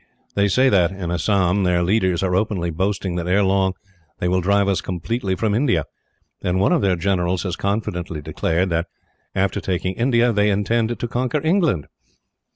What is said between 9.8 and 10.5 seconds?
India, they